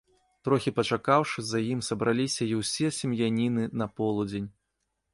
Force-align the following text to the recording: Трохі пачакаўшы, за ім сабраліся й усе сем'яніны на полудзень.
Трохі 0.47 0.71
пачакаўшы, 0.79 1.45
за 1.51 1.61
ім 1.73 1.85
сабраліся 1.89 2.41
й 2.49 2.59
усе 2.65 2.93
сем'яніны 3.03 3.71
на 3.83 3.93
полудзень. 4.01 4.49